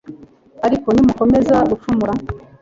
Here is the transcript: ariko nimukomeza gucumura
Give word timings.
ariko 0.65 0.87
nimukomeza 0.91 1.55
gucumura 1.69 2.13